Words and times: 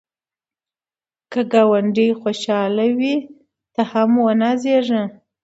که 1.31 1.41
ګاونډی 1.51 2.07
خوشحال 2.21 2.77
وي، 2.99 3.15
ته 3.73 3.81
هم 3.91 4.11
ونازېږه 4.25 5.03